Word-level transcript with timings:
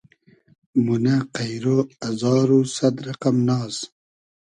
مونۂ 0.83 1.17
قݷرۉ 1.35 1.87
ازار 2.07 2.49
و 2.57 2.59
سئد 2.75 2.95
رئقئم 3.05 3.37
ناز 3.47 3.75